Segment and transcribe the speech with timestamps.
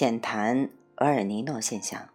[0.00, 2.08] 简谈厄尔尼诺现象。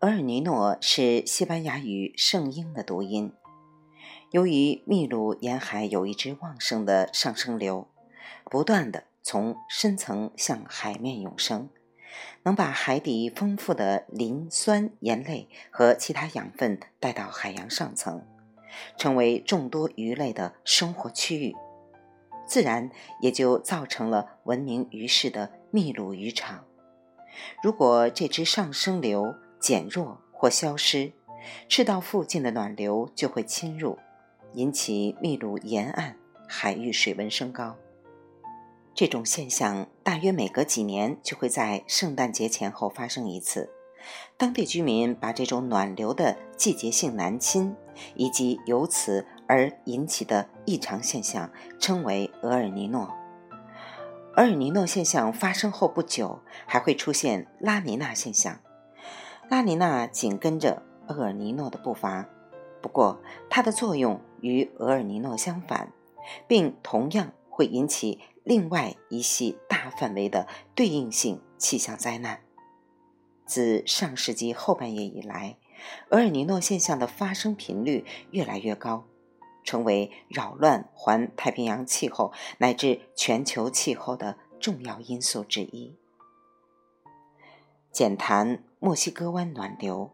[0.00, 3.32] 厄尔尼诺是西班牙语圣婴的读音。
[4.32, 7.86] 由于秘鲁沿海有一支旺盛的上升流，
[8.46, 11.70] 不断的从深层向海面涌升，
[12.42, 18.26] 能把海底丰富的磷酸盐类和其他养分带到海洋上层，
[18.96, 21.54] 成为众多鱼类的生活区域。
[22.44, 26.64] 自然也就造成了闻名于世的秘鲁渔场。
[27.62, 31.12] 如果这支上升流减弱或消失，
[31.68, 33.98] 赤道附近的暖流就会侵入，
[34.54, 37.76] 引起秘鲁沿岸海域水温升高。
[38.94, 43.70] 这种现象大约每隔几年就会在圣诞节前后发生一次。
[44.36, 47.74] 当地居民把这种暖流的季节性南侵
[48.16, 53.08] 以及由此而引起的异常现象称为厄尔尼诺。
[54.34, 58.60] 厄尔尼诺现象发生后不久，还会出现拉尼娜现象。
[59.50, 62.26] 拉尼娜紧跟着厄尔尼诺的步伐，
[62.80, 65.92] 不过它的作用与厄尔尼诺相反，
[66.48, 72.40] 并同样会引起另外一系大范围的对应性气象灾难。
[73.44, 75.58] 自上世纪后半叶以来，
[76.08, 79.04] 厄尔尼诺现象的发生频率越来越高，
[79.64, 85.96] 成为扰乱环太平洋气候乃至全球气候的重要因素之一。
[87.90, 90.12] 简谈墨西哥湾暖流。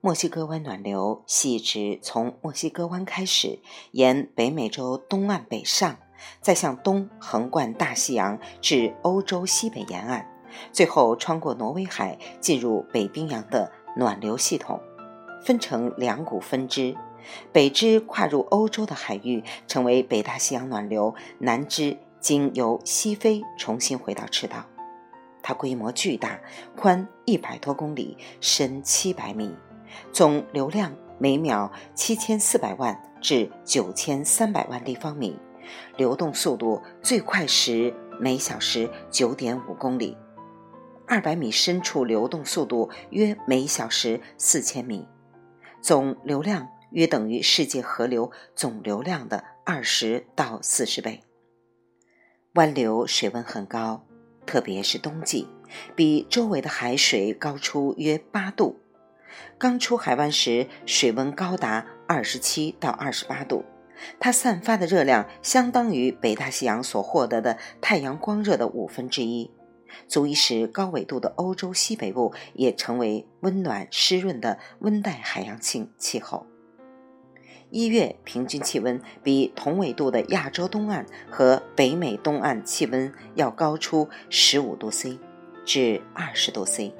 [0.00, 3.58] 墨西哥湾暖流系指从墨西哥湾开始，
[3.90, 5.96] 沿北美洲东岸北上，
[6.40, 10.30] 再向东横贯大西洋至欧洲西北沿岸。
[10.70, 14.80] 最后穿过挪威海进入北冰洋的暖流系统，
[15.42, 16.96] 分成两股分支，
[17.52, 24.64] 北支跨入欧洲的海域，成为北大西洋暖流；南支经由西非重新回到赤道。
[25.42, 26.40] 它规模巨大，
[26.76, 29.54] 宽一百多公里，深七百米，
[30.12, 35.38] 总流量每秒七千四百万至九千三百万立方米，
[35.96, 40.16] 流动速度最快时每小时九点五公里。
[41.06, 45.06] 二百米深处流动速度约每小时四千米，
[45.80, 51.22] 总流量约等于世界河流总流量的二十到四十倍。
[52.54, 54.06] 湾流水温很高，
[54.46, 55.46] 特别是冬季，
[55.94, 58.78] 比周围的海水高出约八度。
[59.58, 63.64] 刚出海湾时，水温高达二十七到二十八度，
[64.18, 69.50] 它散发的热量相当于北大西洋所获得的太阳光热的五分之一。
[70.08, 76.46] 足以使高纬度的欧洲西北部也成为温暖湿润的温带海洋性气候。
[77.76, 85.18] 一月平均气温比同纬度的亚洲东岸和北美东岸气温要高出十五度 C
[85.62, 86.94] 至二十度 C。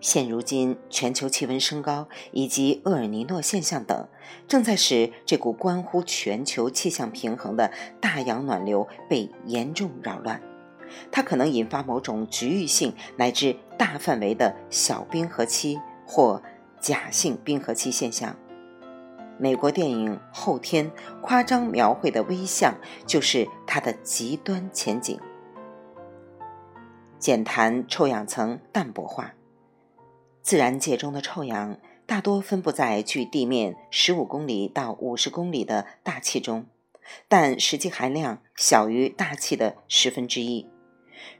[0.00, 4.08] 现如今，全球气温升高以及厄尔尼诺现象等，
[4.48, 10.42] 正在使这股关乎全球气象平衡的大洋暖流被严重扰乱。
[11.12, 16.42] 它可能引发某种局域性乃至大范围的小冰河期或
[16.80, 18.36] 假性冰河期现象。
[19.38, 22.74] 美国电影《后天》夸张描绘的微象
[23.06, 25.18] 就是它的极端前景。
[27.18, 29.34] 简谈臭氧层淡薄化。
[30.42, 36.66] 自然界中的臭氧大多分布在距地面十五公里到五十公里的大气中，
[37.26, 40.70] 但实际含量小于大气的十分之一。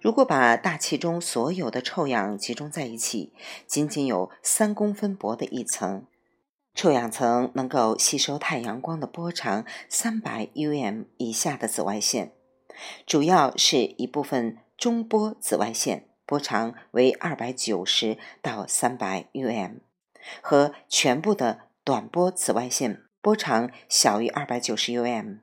[0.01, 3.33] 如果把大气中所有的臭氧集中在一起，
[3.67, 6.05] 仅仅有三公分薄的一层，
[6.77, 12.33] 臭氧层能够吸收太阳光的波长三百 UM 以下的紫外线，
[13.07, 19.79] 主要是一部分中波紫外线，波长为二百九十到三百 UM，
[20.43, 25.39] 和全部的短波紫外线，波长小于二百九十 UM，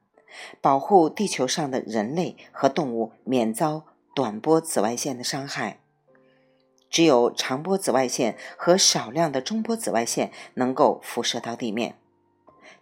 [0.62, 3.88] 保护地球上的人类和动物免遭。
[4.16, 5.80] 短波紫外线的伤害，
[6.94, 11.98] 只有长波紫外线和少量的中波紫外线能够辐射到地面。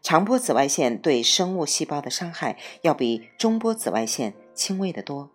[0.04, 5.32] 长波紫外线对生物细胞的伤害要比中波紫外线轻微得多，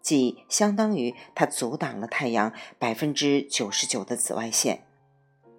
[0.00, 4.86] 即相当于它阻挡了太阳百分之九十九的紫外线。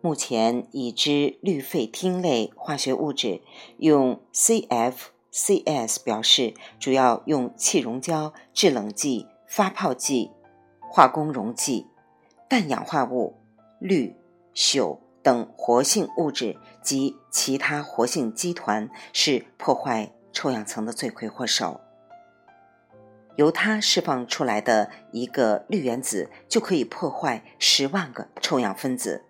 [0.01, 3.41] 目前已知氯费烃类化学物质
[3.77, 9.27] 用 CFCs 表示，主要用气溶胶、制冷剂。
[9.47, 10.31] 发泡剂、
[10.91, 11.85] 化工溶剂、
[12.47, 13.35] 氮氧化物、
[13.79, 14.15] 氯、
[14.53, 21.81] 溴等活性物质及其他活性基团是破坏臭氧层的罪魁祸首。
[23.35, 29.25] 由它释放出来的一个氯原子就可以破坏十万个臭氧分子。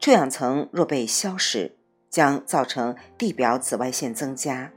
[0.00, 1.72] 臭氧层若被消蚀，
[2.08, 4.72] 将造成地表紫外线增加。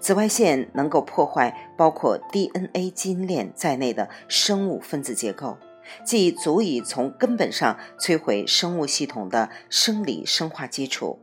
[0.00, 5.58] 紫外线能够破坏包括 DNA 基因链在内的生物分子结构，
[6.04, 11.20] 即足以从根本上摧毁生物系统的生理生化基础。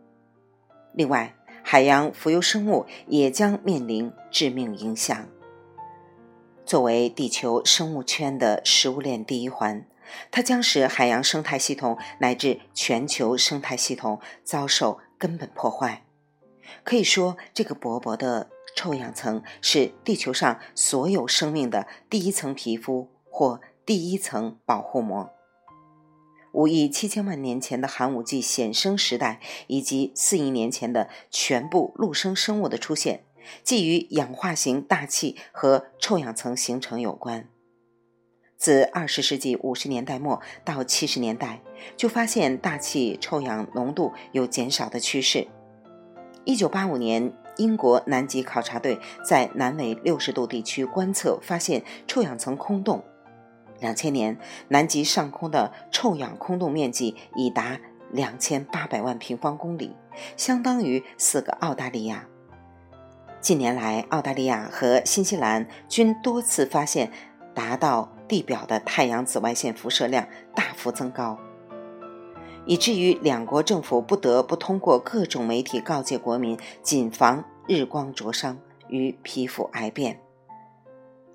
[0.93, 5.27] 另外，海洋浮游生物也将面临致命影响。
[6.65, 9.85] 作为地球生物圈的食物链第一环，
[10.31, 16.03] 它将使海洋生态系统乃至全球生态系统遭受根本破坏。
[16.83, 25.29] 可以说，这个薄薄的臭氧层是地球上所有生命的第一层皮肤或第一层保护膜。
[26.53, 33.25] 五亿七千万年前的寒武纪显生时代，以及四亿年前的全部陆生生物的出现，
[33.63, 37.47] 既与氧化型大气和臭氧层形成有关。
[38.57, 41.61] 自二十世纪五十年代末到七十年代，
[41.95, 45.47] 就发现大气臭氧浓度有减少的趋势。
[46.43, 53.03] 一九八五年，英国南极考察队在南纬六十度地区观测，发现臭氧层空洞。
[53.79, 54.37] 两千年，
[54.69, 57.79] 南极上空的臭氧空洞面积已达
[58.11, 59.95] 两千八百万平方公里，
[60.37, 62.27] 相当于四个澳大利亚。
[63.41, 67.11] 近年来，澳大利亚和新西兰均多次发现
[67.53, 71.37] 达到地表的太阳紫外线辐射量大幅增高。
[72.65, 78.57] 以至于两国政府不得不通过各种媒体告诫国民谨防日光灼伤
[78.87, 80.19] 与皮肤癌变。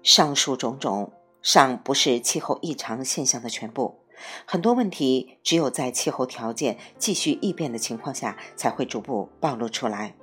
[0.02, 4.00] 上述种种尚不是气候异常现象的全部，
[4.46, 10.14] 很多问题只有在气候条件继续异变的情况下才会逐步暴露出来。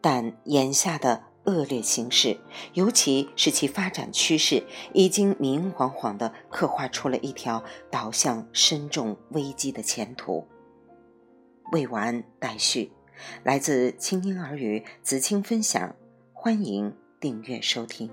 [0.00, 1.24] 但眼下的。
[1.46, 2.40] 恶劣形势，
[2.72, 10.44] 尤其是其发展趋势，已经明晃晃地刻画出了一条导向深重危机的前途。
[11.70, 12.90] 未完待续。
[13.44, 15.94] 来自清音儿语子青分享，
[16.32, 18.10] 欢迎订阅收听。